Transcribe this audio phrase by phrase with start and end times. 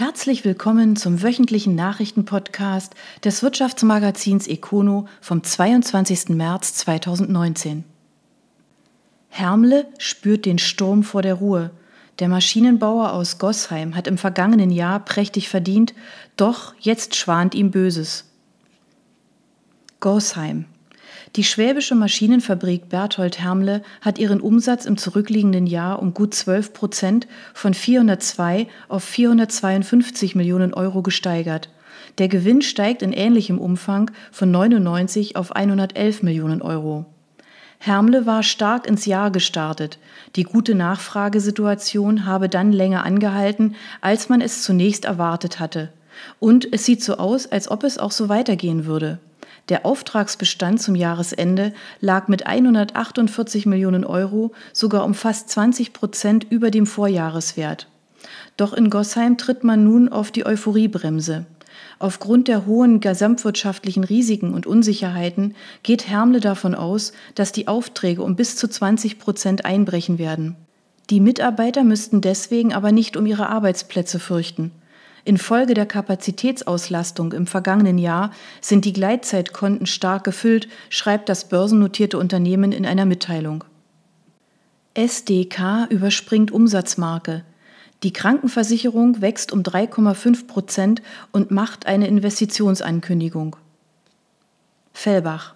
[0.00, 6.30] Herzlich willkommen zum wöchentlichen Nachrichtenpodcast des Wirtschaftsmagazins Econo vom 22.
[6.30, 7.84] März 2019.
[9.28, 11.70] Hermle spürt den Sturm vor der Ruhe.
[12.18, 15.92] Der Maschinenbauer aus Gossheim hat im vergangenen Jahr prächtig verdient,
[16.34, 18.24] doch jetzt schwant ihm Böses.
[20.00, 20.64] Gossheim.
[21.36, 27.28] Die schwäbische Maschinenfabrik Berthold Hermle hat ihren Umsatz im zurückliegenden Jahr um gut 12 Prozent
[27.54, 31.70] von 402 auf 452 Millionen Euro gesteigert.
[32.18, 37.06] Der Gewinn steigt in ähnlichem Umfang von 99 auf 111 Millionen Euro.
[37.78, 39.98] Hermle war stark ins Jahr gestartet.
[40.34, 45.92] Die gute Nachfragesituation habe dann länger angehalten, als man es zunächst erwartet hatte.
[46.40, 49.20] Und es sieht so aus, als ob es auch so weitergehen würde.
[49.70, 56.72] Der Auftragsbestand zum Jahresende lag mit 148 Millionen Euro sogar um fast 20 Prozent über
[56.72, 57.86] dem Vorjahreswert.
[58.56, 61.46] Doch in Gossheim tritt man nun auf die Euphoriebremse.
[62.00, 68.34] Aufgrund der hohen gesamtwirtschaftlichen Risiken und Unsicherheiten geht Hermle davon aus, dass die Aufträge um
[68.34, 70.56] bis zu 20 Prozent einbrechen werden.
[71.10, 74.72] Die Mitarbeiter müssten deswegen aber nicht um ihre Arbeitsplätze fürchten.
[75.24, 82.72] Infolge der Kapazitätsauslastung im vergangenen Jahr sind die Gleitzeitkonten stark gefüllt, schreibt das börsennotierte Unternehmen
[82.72, 83.64] in einer Mitteilung.
[84.94, 87.44] SDK überspringt Umsatzmarke.
[88.02, 93.56] Die Krankenversicherung wächst um 3,5 Prozent und macht eine Investitionsankündigung.
[94.92, 95.54] Fellbach.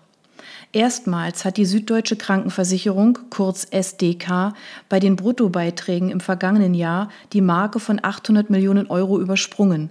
[0.74, 4.54] Erstmals hat die Süddeutsche Krankenversicherung, kurz SDK,
[4.88, 9.90] bei den Bruttobeiträgen im vergangenen Jahr die Marke von 800 Millionen Euro übersprungen.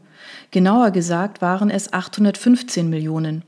[0.52, 3.44] Genauer gesagt waren es 815 Millionen.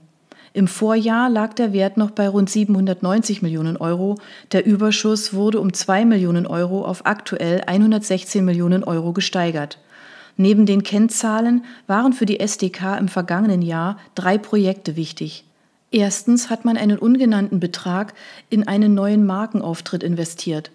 [0.54, 4.16] Im Vorjahr lag der Wert noch bei rund 790 Millionen Euro.
[4.54, 9.78] Der Überschuss wurde um 2 Millionen Euro auf aktuell 116 Millionen Euro gesteigert.
[10.38, 15.44] Neben den Kennzahlen waren für die SDK im vergangenen Jahr drei Projekte wichtig.
[15.96, 18.16] Erstens hat man einen ungenannten Betrag
[18.50, 20.72] in einen neuen Markenauftritt investiert.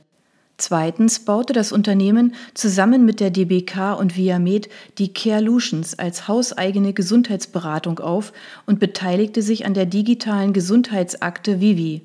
[0.56, 7.98] Zweitens baute das Unternehmen zusammen mit der DBK und Viamed die Carelutions als hauseigene Gesundheitsberatung
[7.98, 8.32] auf
[8.64, 12.00] und beteiligte sich an der digitalen Gesundheitsakte Vivi.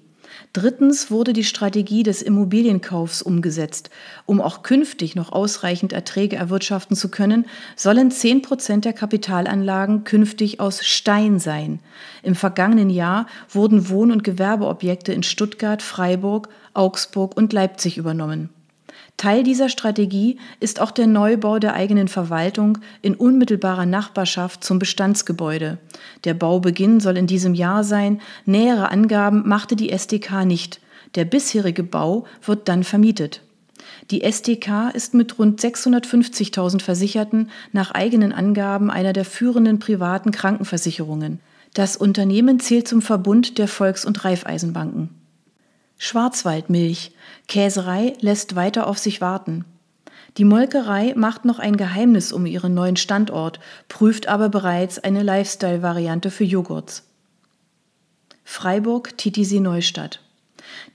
[0.54, 3.90] Drittens wurde die Strategie des Immobilienkaufs umgesetzt.
[4.26, 10.60] Um auch künftig noch ausreichend Erträge erwirtschaften zu können, sollen 10 Prozent der Kapitalanlagen künftig
[10.60, 11.80] aus Stein sein.
[12.24, 18.50] Im vergangenen Jahr wurden Wohn- und Gewerbeobjekte in Stuttgart, Freiburg, Augsburg und Leipzig übernommen.
[19.18, 25.78] Teil dieser Strategie ist auch der Neubau der eigenen Verwaltung in unmittelbarer Nachbarschaft zum Bestandsgebäude.
[26.26, 28.22] Der Baubeginn soll in diesem Jahr sein.
[28.46, 30.82] Nähere Angaben machte die SDK nicht.
[31.16, 33.42] Der bisherige Bau wird dann vermietet.
[34.12, 41.40] Die SDK ist mit rund 650.000 Versicherten nach eigenen Angaben einer der führenden privaten Krankenversicherungen.
[41.74, 45.10] Das Unternehmen zählt zum Verbund der Volks- und Raiffeisenbanken.
[45.98, 47.12] Schwarzwaldmilch.
[47.48, 49.66] Käserei lässt weiter auf sich warten.
[50.38, 56.30] Die Molkerei macht noch ein Geheimnis um ihren neuen Standort, prüft aber bereits eine Lifestyle-Variante
[56.30, 57.04] für Joghurts.
[58.44, 60.20] Freiburg Titisee Neustadt.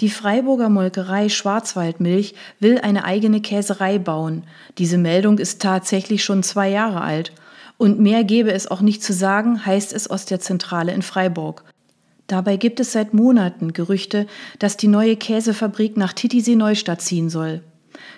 [0.01, 4.45] Die Freiburger Molkerei Schwarzwaldmilch will eine eigene Käserei bauen.
[4.79, 7.33] Diese Meldung ist tatsächlich schon zwei Jahre alt.
[7.79, 11.65] Und mehr gäbe es auch nicht zu sagen, heißt es aus der Zentrale in Freiburg.
[12.31, 14.29] Dabei gibt es seit Monaten Gerüchte,
[14.61, 17.61] dass die neue Käsefabrik nach Titisee Neustadt ziehen soll.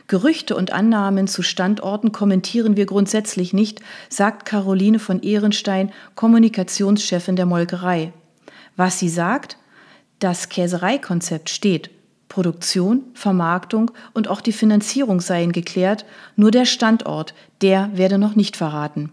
[0.07, 3.81] Gerüchte und Annahmen zu Standorten kommentieren wir grundsätzlich nicht,
[4.11, 8.13] sagt Caroline von Ehrenstein, Kommunikationschefin der Molkerei.
[8.77, 9.57] Was sie sagt?
[10.19, 11.89] Das Käsereikonzept steht.
[12.29, 16.05] Produktion, Vermarktung und auch die Finanzierung seien geklärt,
[16.37, 19.11] nur der Standort, der werde noch nicht verraten.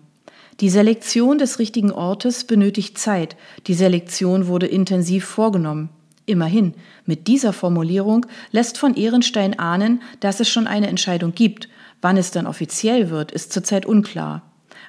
[0.59, 3.38] Die Selektion des richtigen Ortes benötigt Zeit.
[3.68, 5.88] Die Selektion wurde intensiv vorgenommen.
[6.25, 6.74] Immerhin,
[7.06, 11.70] mit dieser Formulierung lässt von Ehrenstein ahnen, dass es schon eine Entscheidung gibt.
[12.02, 14.42] Wann es dann offiziell wird, ist zurzeit unklar.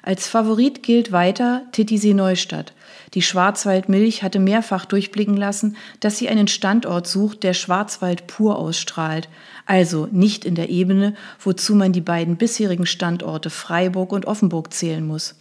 [0.03, 2.73] Als Favorit gilt weiter Titisee Neustadt.
[3.13, 9.29] Die Schwarzwaldmilch hatte mehrfach durchblicken lassen, dass sie einen Standort sucht, der Schwarzwald pur ausstrahlt,
[9.65, 15.05] also nicht in der Ebene, wozu man die beiden bisherigen Standorte Freiburg und Offenburg zählen
[15.05, 15.35] muss.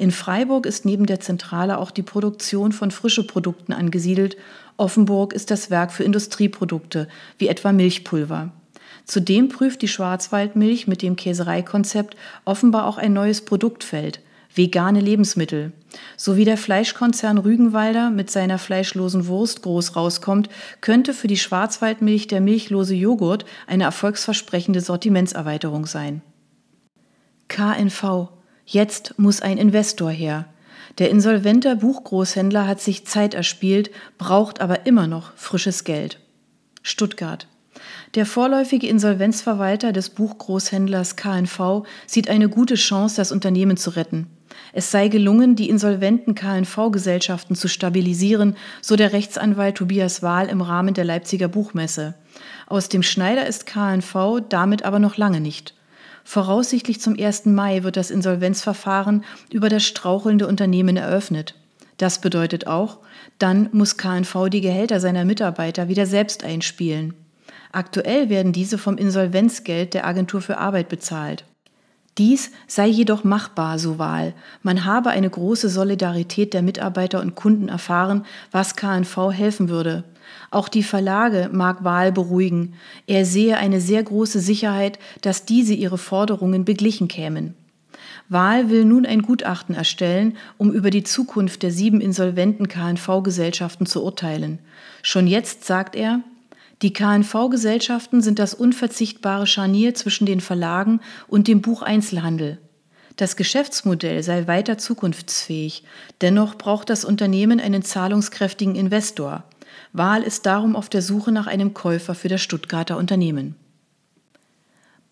[0.00, 4.38] In Freiburg ist neben der Zentrale auch die Produktion von frische Produkten angesiedelt.
[4.78, 7.06] Offenburg ist das Werk für Industrieprodukte,
[7.36, 8.50] wie etwa Milchpulver.
[9.04, 12.16] Zudem prüft die Schwarzwaldmilch mit dem Käsereikonzept
[12.46, 14.22] offenbar auch ein neues Produktfeld,
[14.54, 15.72] vegane Lebensmittel.
[16.16, 20.48] So wie der Fleischkonzern Rügenwalder mit seiner fleischlosen Wurst groß rauskommt,
[20.80, 26.22] könnte für die Schwarzwaldmilch der milchlose Joghurt eine erfolgsversprechende Sortimentserweiterung sein.
[27.48, 28.39] KNV
[28.72, 30.46] Jetzt muss ein Investor her.
[30.98, 36.20] Der insolvente Buchgroßhändler hat sich Zeit erspielt, braucht aber immer noch frisches Geld.
[36.80, 37.48] Stuttgart.
[38.14, 44.28] Der vorläufige Insolvenzverwalter des Buchgroßhändlers KNV sieht eine gute Chance, das Unternehmen zu retten.
[44.72, 50.94] Es sei gelungen, die insolventen KNV-Gesellschaften zu stabilisieren, so der Rechtsanwalt Tobias Wahl im Rahmen
[50.94, 52.14] der Leipziger Buchmesse.
[52.68, 55.74] Aus dem Schneider ist KNV damit aber noch lange nicht.
[56.24, 57.46] Voraussichtlich zum 1.
[57.46, 61.54] Mai wird das Insolvenzverfahren über das strauchelnde Unternehmen eröffnet.
[61.96, 62.98] Das bedeutet auch,
[63.38, 67.14] dann muss KNV die Gehälter seiner Mitarbeiter wieder selbst einspielen.
[67.72, 71.44] Aktuell werden diese vom Insolvenzgeld der Agentur für Arbeit bezahlt.
[72.18, 74.34] Dies sei jedoch machbar, so Wahl.
[74.62, 80.04] Man habe eine große Solidarität der Mitarbeiter und Kunden erfahren, was KNV helfen würde.
[80.50, 82.74] Auch die Verlage mag Wahl beruhigen.
[83.06, 87.54] Er sehe eine sehr große Sicherheit, dass diese ihre Forderungen beglichen kämen.
[88.28, 94.04] Wahl will nun ein Gutachten erstellen, um über die Zukunft der sieben insolventen KNV-Gesellschaften zu
[94.04, 94.60] urteilen.
[95.02, 96.20] Schon jetzt sagt er,
[96.82, 102.58] die KNV-Gesellschaften sind das unverzichtbare Scharnier zwischen den Verlagen und dem Bucheinzelhandel.
[103.16, 105.84] Das Geschäftsmodell sei weiter zukunftsfähig,
[106.22, 109.44] dennoch braucht das Unternehmen einen zahlungskräftigen Investor.
[109.92, 113.56] Wahl ist darum auf der Suche nach einem Käufer für das Stuttgarter Unternehmen.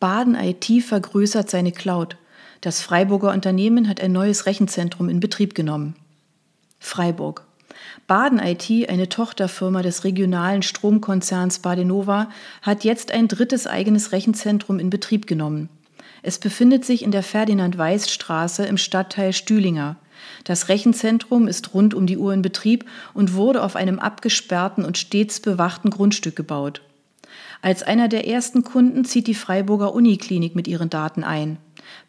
[0.00, 2.16] Baden IT vergrößert seine Cloud.
[2.60, 5.96] Das Freiburger Unternehmen hat ein neues Rechenzentrum in Betrieb genommen.
[6.78, 7.44] Freiburg.
[8.06, 12.31] Baden IT, eine Tochterfirma des regionalen Stromkonzerns Badenova,
[12.62, 15.69] hat jetzt ein drittes eigenes Rechenzentrum in Betrieb genommen.
[16.22, 19.96] Es befindet sich in der Ferdinand-Weiß-Straße im Stadtteil Stühlinger.
[20.44, 22.85] Das Rechenzentrum ist rund um die Uhr in Betrieb
[23.15, 26.82] und wurde auf einem abgesperrten und stets bewachten Grundstück gebaut.
[27.61, 31.59] Als einer der ersten Kunden zieht die Freiburger Uniklinik mit ihren Daten ein.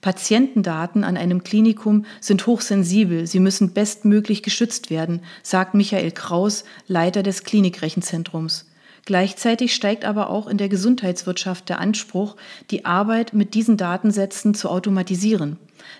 [0.02, 7.24] Patientendaten an einem Klinikum sind hochsensibel, sie müssen bestmöglich geschützt werden, sagt Michael Kraus, Leiter
[7.24, 8.66] des Klinikrechenzentrums.
[9.06, 12.36] Gleichzeitig steigt aber auch in der Gesundheitswirtschaft der Anspruch,
[12.70, 15.58] die Arbeit mit diesen Datensätzen zu automatisieren.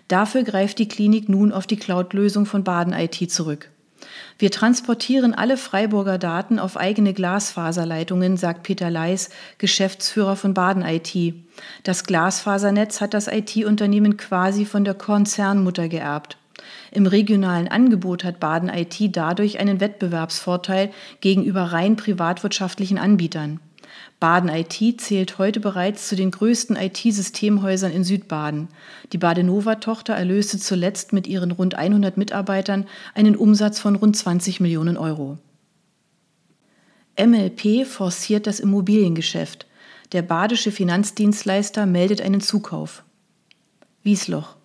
[0.08, 3.70] Dafür greift die Klinik nun auf die Cloud-Lösung von Baden IT zurück.
[4.38, 11.36] Wir transportieren alle Freiburger Daten auf eigene Glasfaserleitungen, sagt Peter Leis, Geschäftsführer von Baden IT.
[11.84, 16.38] Das Glasfasernetz hat das IT-Unternehmen quasi von der Konzernmutter geerbt.
[16.92, 20.92] Im regionalen Angebot hat Baden IT dadurch einen Wettbewerbsvorteil
[21.22, 23.60] gegenüber rein privatwirtschaftlichen Anbietern.
[24.20, 28.68] Baden IT zählt heute bereits zu den größten IT-Systemhäusern in Südbaden.
[29.14, 34.98] Die Badenova-Tochter erlöste zuletzt mit ihren rund 100 Mitarbeitern einen Umsatz von rund 20 Millionen
[34.98, 35.38] Euro.
[37.18, 39.68] MLP forciert das Immobiliengeschäft.
[40.12, 43.04] Der badische Finanzdienstleister meldet einen Zukauf.
[44.04, 44.56] Wiesloch.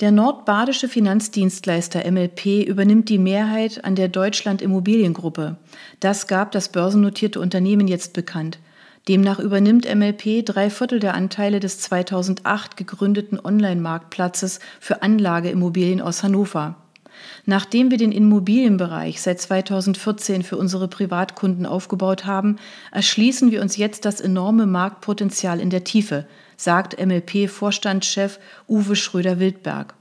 [0.00, 5.56] Der nordbadische Finanzdienstleister MLP übernimmt die Mehrheit an der Deutschland Immobiliengruppe.
[6.00, 8.58] Das gab das börsennotierte Unternehmen jetzt bekannt.
[9.08, 16.76] Demnach übernimmt MLP drei Viertel der Anteile des 2008 gegründeten Online-Marktplatzes für Anlageimmobilien aus Hannover.
[17.44, 22.56] Nachdem wir den Immobilienbereich seit 2014 für unsere Privatkunden aufgebaut haben,
[22.92, 26.26] erschließen wir uns jetzt das enorme Marktpotenzial in der Tiefe,
[26.56, 28.38] sagt MLP-Vorstandschef
[28.68, 29.94] Uwe Schröder-Wildberg.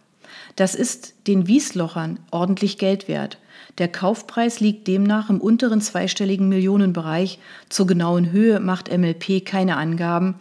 [0.56, 3.39] Das ist den Wieslochern ordentlich Geld wert.
[3.77, 7.39] Der Kaufpreis liegt demnach im unteren zweistelligen Millionenbereich.
[7.69, 10.35] Zur genauen Höhe macht MLP keine Angaben.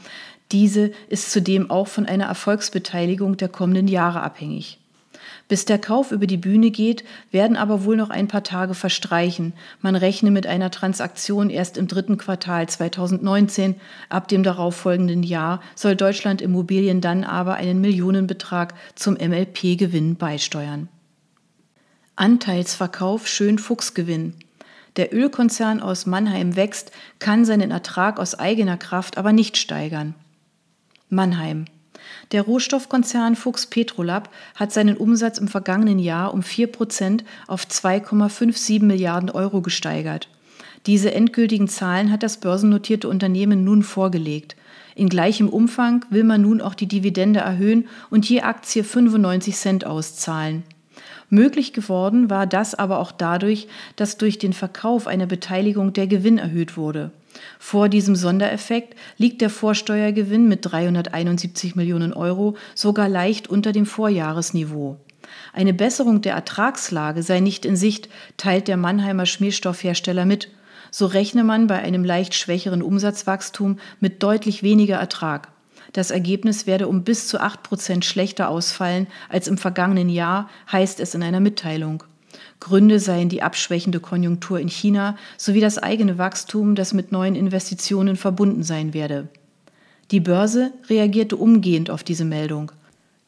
[0.52, 4.78] Diese ist zudem auch von einer Erfolgsbeteiligung der kommenden Jahre abhängig.
[5.48, 9.52] Bis der Kauf über die Bühne geht, werden aber wohl noch ein paar Tage verstreichen.
[9.80, 13.74] Man rechne mit einer Transaktion erst im dritten Quartal 2019.
[14.08, 20.88] Ab dem darauffolgenden Jahr soll Deutschland Immobilien dann aber einen Millionenbetrag zum MLP-Gewinn beisteuern.
[22.20, 24.34] Anteilsverkauf schön Fuchsgewinn.
[24.96, 30.14] Der Ölkonzern aus Mannheim wächst, kann seinen Ertrag aus eigener Kraft aber nicht steigern.
[31.08, 31.64] Mannheim.
[32.32, 38.82] Der Rohstoffkonzern Fuchs Petrolab hat seinen Umsatz im vergangenen Jahr um 4 Prozent auf 2,57
[38.82, 40.28] Milliarden Euro gesteigert.
[40.84, 44.56] Diese endgültigen Zahlen hat das börsennotierte Unternehmen nun vorgelegt.
[44.94, 49.86] In gleichem Umfang will man nun auch die Dividende erhöhen und je Aktie 95 Cent
[49.86, 50.64] auszahlen.
[51.30, 56.38] Möglich geworden war das aber auch dadurch, dass durch den Verkauf einer Beteiligung der Gewinn
[56.38, 57.12] erhöht wurde.
[57.60, 64.96] Vor diesem Sondereffekt liegt der Vorsteuergewinn mit 371 Millionen Euro sogar leicht unter dem Vorjahresniveau.
[65.52, 70.48] Eine Besserung der Ertragslage sei nicht in Sicht, teilt der Mannheimer Schmierstoffhersteller mit.
[70.90, 75.48] So rechne man bei einem leicht schwächeren Umsatzwachstum mit deutlich weniger Ertrag.
[75.92, 81.00] Das Ergebnis werde um bis zu 8 Prozent schlechter ausfallen als im vergangenen Jahr, heißt
[81.00, 82.04] es in einer Mitteilung.
[82.60, 88.16] Gründe seien die abschwächende Konjunktur in China sowie das eigene Wachstum, das mit neuen Investitionen
[88.16, 89.28] verbunden sein werde.
[90.10, 92.72] Die Börse reagierte umgehend auf diese Meldung.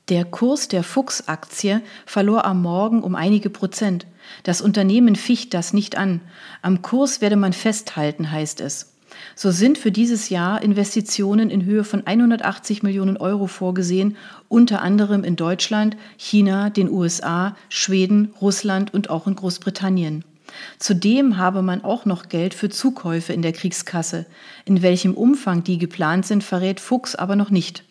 [0.09, 4.07] Der Kurs der Fuchs-Aktie verlor am Morgen um einige Prozent.
[4.43, 6.21] Das Unternehmen ficht das nicht an.
[6.61, 8.92] Am Kurs werde man festhalten, heißt es.
[9.35, 14.17] So sind für dieses Jahr Investitionen in Höhe von 180 Millionen Euro vorgesehen,
[14.49, 20.25] unter anderem in Deutschland, China, den USA, Schweden, Russland und auch in Großbritannien.
[20.79, 24.27] Zudem habe man auch noch Geld für Zukäufe in der Kriegskasse.
[24.65, 27.85] In welchem Umfang die geplant sind, verrät Fuchs aber noch nicht.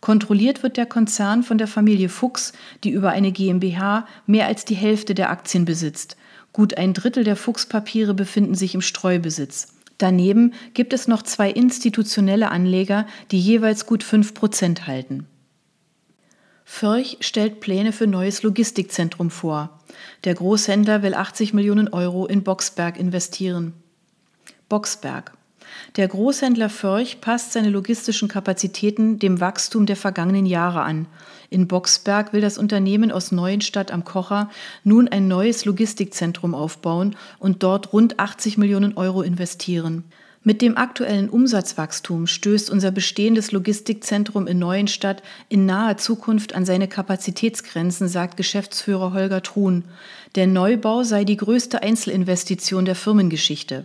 [0.00, 2.52] Kontrolliert wird der Konzern von der Familie Fuchs,
[2.82, 6.16] die über eine GmbH mehr als die Hälfte der Aktien besitzt.
[6.52, 9.68] Gut ein Drittel der Fuchspapiere befinden sich im Streubesitz.
[10.02, 15.28] Daneben gibt es noch zwei institutionelle Anleger, die jeweils gut 5 Prozent halten.
[16.64, 19.78] Förch stellt Pläne für neues Logistikzentrum vor.
[20.24, 23.74] Der Großhändler will 80 Millionen Euro in Boxberg investieren.
[24.68, 25.34] Boxberg.
[25.94, 31.06] Der Großhändler Förch passt seine logistischen Kapazitäten dem Wachstum der vergangenen Jahre an.
[31.52, 34.48] In Boxberg will das Unternehmen aus Neuenstadt am Kocher
[34.84, 40.04] nun ein neues Logistikzentrum aufbauen und dort rund 80 Millionen Euro investieren.
[40.42, 46.88] Mit dem aktuellen Umsatzwachstum stößt unser bestehendes Logistikzentrum in Neuenstadt in naher Zukunft an seine
[46.88, 49.84] Kapazitätsgrenzen, sagt Geschäftsführer Holger Truhn.
[50.36, 53.84] Der Neubau sei die größte Einzelinvestition der Firmengeschichte.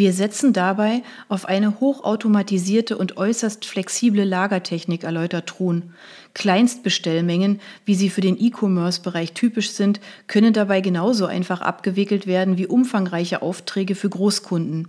[0.00, 5.92] Wir setzen dabei auf eine hochautomatisierte und äußerst flexible Lagertechnik, erläutert Truhn.
[6.32, 12.66] Kleinstbestellmengen, wie sie für den E-Commerce-Bereich typisch sind, können dabei genauso einfach abgewickelt werden wie
[12.66, 14.88] umfangreiche Aufträge für Großkunden.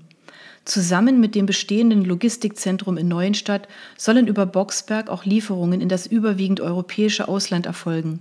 [0.64, 6.62] Zusammen mit dem bestehenden Logistikzentrum in Neuenstadt sollen über Boxberg auch Lieferungen in das überwiegend
[6.62, 8.20] europäische Ausland erfolgen.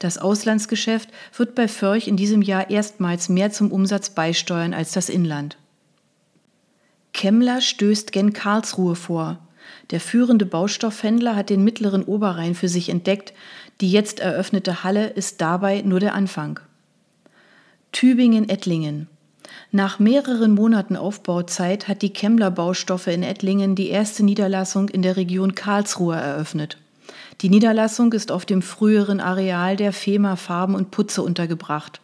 [0.00, 5.08] Das Auslandsgeschäft wird bei Förch in diesem Jahr erstmals mehr zum Umsatz beisteuern als das
[5.08, 5.56] Inland.
[7.16, 9.38] Kemmler stößt gen Karlsruhe vor.
[9.90, 13.32] Der führende Baustoffhändler hat den mittleren Oberrhein für sich entdeckt.
[13.80, 16.60] Die jetzt eröffnete Halle ist dabei nur der Anfang.
[17.92, 19.08] Tübingen-Ettlingen.
[19.72, 25.16] Nach mehreren Monaten Aufbauzeit hat die Kemmler Baustoffe in Ettlingen die erste Niederlassung in der
[25.16, 26.76] Region Karlsruhe eröffnet.
[27.40, 32.02] Die Niederlassung ist auf dem früheren Areal der FEMA Farben und Putze untergebracht.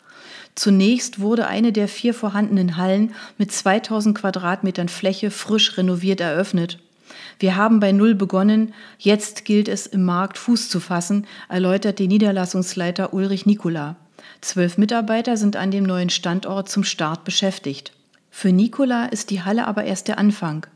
[0.55, 6.79] Zunächst wurde eine der vier vorhandenen Hallen mit 2000 Quadratmetern Fläche frisch renoviert eröffnet.
[7.39, 12.09] Wir haben bei Null begonnen, jetzt gilt es im Markt Fuß zu fassen, erläutert die
[12.09, 13.97] Niederlassungsleiter Ulrich Nikola.
[14.41, 17.93] Zwölf Mitarbeiter sind an dem neuen Standort zum Start beschäftigt.
[18.31, 20.67] Für Nikola ist die Halle aber erst der Anfang.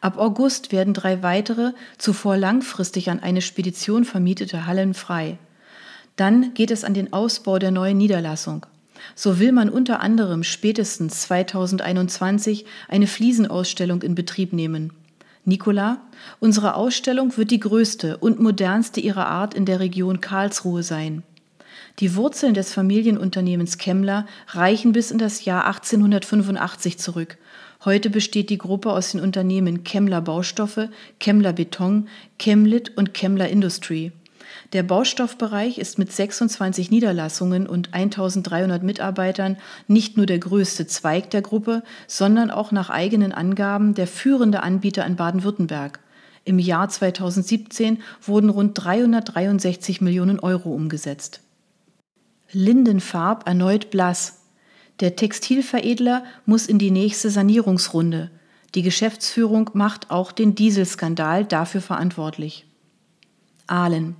[0.00, 5.38] Ab August werden drei weitere, zuvor langfristig an eine Spedition vermietete Hallen frei.
[6.16, 8.66] Dann geht es an den Ausbau der neuen Niederlassung.
[9.14, 14.92] So will man unter anderem spätestens 2021 eine Fliesenausstellung in Betrieb nehmen.
[15.44, 16.00] Nicola,
[16.38, 21.24] unsere Ausstellung wird die größte und modernste ihrer Art in der Region Karlsruhe sein.
[21.98, 27.38] Die Wurzeln des Familienunternehmens Kemmler reichen bis in das Jahr 1885 zurück.
[27.84, 34.12] Heute besteht die Gruppe aus den Unternehmen Kemmler Baustoffe, Kemmler Beton, Chemlit und Kemmler Industry.
[34.72, 41.42] Der Baustoffbereich ist mit 26 Niederlassungen und 1300 Mitarbeitern nicht nur der größte Zweig der
[41.42, 46.00] Gruppe, sondern auch nach eigenen Angaben der führende Anbieter in Baden-Württemberg.
[46.44, 51.40] Im Jahr 2017 wurden rund 363 Millionen Euro umgesetzt.
[52.50, 54.40] Lindenfarb erneut blass.
[55.00, 58.30] Der Textilveredler muss in die nächste Sanierungsrunde.
[58.74, 62.66] Die Geschäftsführung macht auch den Dieselskandal dafür verantwortlich.
[63.66, 64.16] Ahlen.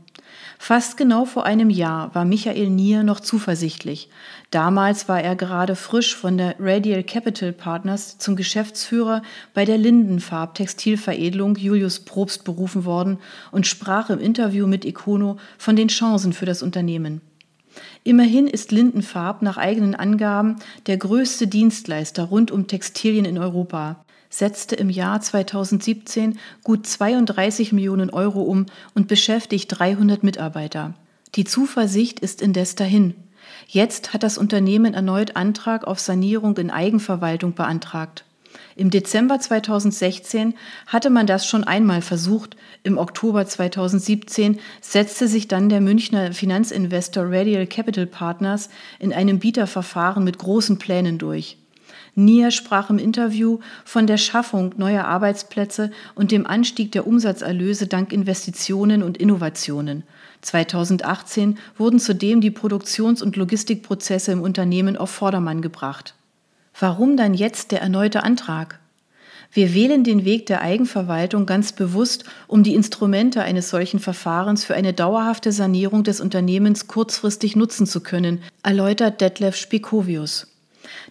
[0.59, 4.09] Fast genau vor einem Jahr war Michael Nier noch zuversichtlich.
[4.51, 9.23] Damals war er gerade frisch von der Radial Capital Partners zum Geschäftsführer
[9.55, 13.19] bei der Lindenfarb Textilveredelung Julius Probst berufen worden
[13.51, 17.21] und sprach im Interview mit Econo von den Chancen für das Unternehmen.
[18.05, 20.57] Immerhin ist Lindenfarb nach eigenen Angaben
[20.87, 28.11] der größte Dienstleister rund um Textilien in Europa setzte im Jahr 2017 gut 32 Millionen
[28.11, 30.95] Euro um und beschäftigt 300 Mitarbeiter.
[31.35, 33.15] Die Zuversicht ist indes dahin.
[33.69, 38.25] Jetzt hat das Unternehmen erneut Antrag auf Sanierung in Eigenverwaltung beantragt.
[38.75, 40.55] Im Dezember 2016
[40.87, 42.57] hatte man das schon einmal versucht.
[42.83, 50.25] Im Oktober 2017 setzte sich dann der Münchner Finanzinvestor Radial Capital Partners in einem Bieterverfahren
[50.25, 51.59] mit großen Plänen durch.
[52.15, 58.13] Nia sprach im Interview von der Schaffung neuer Arbeitsplätze und dem Anstieg der Umsatzerlöse dank
[58.13, 60.03] Investitionen und Innovationen.
[60.43, 66.15] 2018 wurden zudem die Produktions- und Logistikprozesse im Unternehmen auf Vordermann gebracht.
[66.79, 68.79] Warum dann jetzt der erneute Antrag?
[69.55, 74.75] Wir wählen den Weg der Eigenverwaltung ganz bewusst, um die Instrumente eines solchen Verfahrens für
[74.75, 80.52] eine dauerhafte Sanierung des Unternehmens kurzfristig nutzen zu können, erläutert Detlef Spikovius.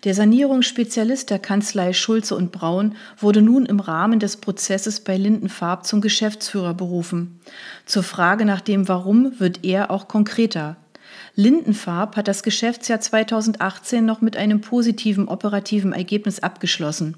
[0.04, 5.86] Der Sanierungsspezialist der Kanzlei Schulze und Braun wurde nun im Rahmen des Prozesses bei Lindenfarb
[5.86, 7.40] zum Geschäftsführer berufen.
[7.86, 10.78] Zur Frage nach dem Warum wird er auch konkreter.
[11.36, 17.16] Lindenfarb hat das Geschäftsjahr 2018 noch mit einem positiven operativen Ergebnis abgeschlossen.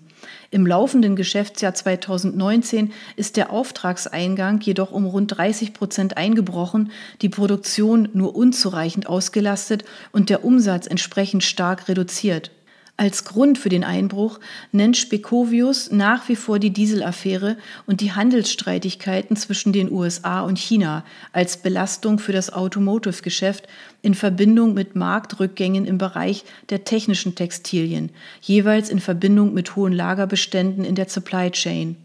[0.51, 8.10] Im laufenden Geschäftsjahr 2019 ist der Auftragseingang jedoch um rund 30 Prozent eingebrochen, die Produktion
[8.13, 12.51] nur unzureichend ausgelastet und der Umsatz entsprechend stark reduziert.
[12.95, 14.39] Als Grund für den Einbruch
[14.71, 17.57] nennt Spekovius nach wie vor die Dieselaffäre
[17.88, 23.67] und die Handelsstreitigkeiten zwischen den USA und China als Belastung für das Automotive-Geschäft
[24.03, 30.85] in Verbindung mit Marktrückgängen im Bereich der technischen Textilien, jeweils in Verbindung mit hohen Lagerbeständen
[30.85, 32.02] in der Supply Chain.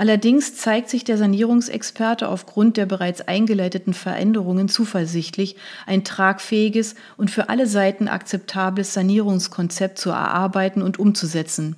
[0.00, 7.50] Allerdings zeigt sich der Sanierungsexperte aufgrund der bereits eingeleiteten Veränderungen zuversichtlich, ein tragfähiges und für
[7.50, 11.76] alle Seiten akzeptables Sanierungskonzept zu erarbeiten und umzusetzen.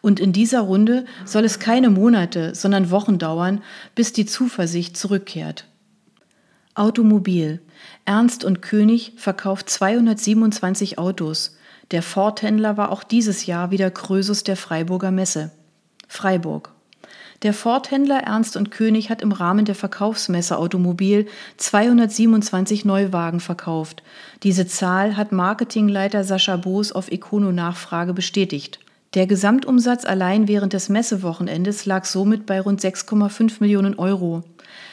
[0.00, 3.62] Und in dieser Runde soll es keine Monate, sondern Wochen dauern,
[3.94, 5.68] bis die Zuversicht zurückkehrt.
[6.74, 7.60] Automobil.
[8.04, 11.56] Ernst und König verkauft 227 Autos.
[11.92, 15.52] Der Ford-Händler war auch dieses Jahr wieder Krösus der Freiburger Messe.
[16.08, 16.74] Freiburg.
[17.42, 24.02] Der Ford-Händler Ernst und König hat im Rahmen der Verkaufsmesse Automobil 227 Neuwagen verkauft.
[24.42, 28.78] Diese Zahl hat Marketingleiter Sascha Boos auf Econo-Nachfrage bestätigt.
[29.14, 34.44] Der Gesamtumsatz allein während des Messewochenendes lag somit bei rund 6,5 Millionen Euro.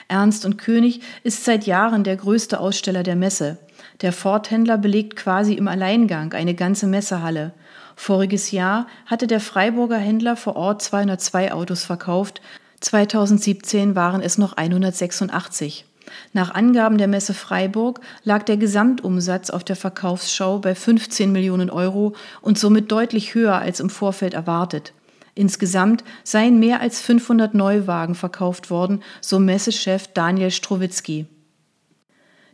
[0.08, 3.58] Ernst und König ist seit Jahren der größte Aussteller der Messe.
[4.02, 7.52] Der Ford-Händler belegt quasi im Alleingang eine ganze Messehalle.
[7.98, 12.42] Voriges Jahr hatte der Freiburger Händler vor Ort 202 Autos verkauft,
[12.80, 15.84] 2017 waren es noch 186.
[16.32, 22.16] Nach Angaben der Messe Freiburg lag der Gesamtumsatz auf der Verkaufsschau bei 15 Millionen Euro
[22.42, 24.94] und somit deutlich höher als im Vorfeld erwartet.
[25.34, 31.26] Insgesamt seien mehr als 500 Neuwagen verkauft worden, so Messechef Daniel Strowitzki.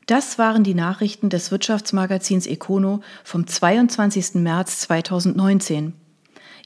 [0.05, 4.35] Das waren die Nachrichten des Wirtschaftsmagazins Econo vom 22.
[4.35, 5.93] März 2019.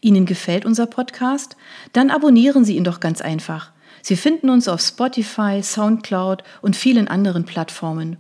[0.02, 1.56] Ihnen gefällt unser Podcast?
[1.94, 3.72] Dann abonnieren Sie ihn doch ganz einfach.
[4.02, 8.18] Sie finden uns auf Spotify, SoundCloud und vielen anderen Plattformen.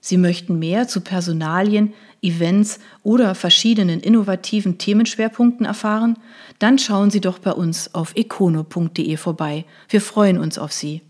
[0.00, 6.18] Sie möchten mehr zu Personalien, Events oder verschiedenen innovativen Themenschwerpunkten erfahren?
[6.58, 9.64] Dann schauen Sie doch bei uns auf econo.de vorbei.
[9.88, 11.02] Wir freuen uns auf Sie.